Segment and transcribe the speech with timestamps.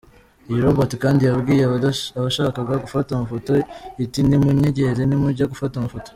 [0.49, 1.63] Iyi robot kandi yabwiye
[2.19, 3.49] abashakaga gufata amafoto
[4.03, 6.09] iti “Ntimunyegere nimujya gufata amafoto.